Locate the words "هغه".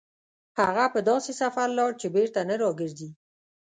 0.59-0.85